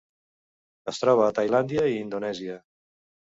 Es 0.91 1.01
troba 1.03 1.25
a 1.27 1.35
Tailàndia 1.41 1.85
i 1.93 2.01
Indonèsia. 2.07 2.57